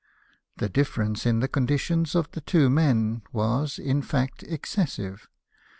The 0.57 0.67
difference 0.67 1.27
in 1.27 1.41
the 1.41 1.47
conditions 1.47 2.15
of 2.15 2.31
the 2.31 2.41
two 2.41 2.71
men 2.71 3.21
was, 3.31 3.77
in 3.77 4.01
fact, 4.01 4.41
excessive. 4.41 5.27